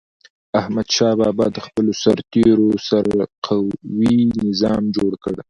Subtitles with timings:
[0.59, 3.13] احمدشاه بابا د خپلو سرتېرو سره
[3.45, 5.33] قوي نظام جوړ کړ.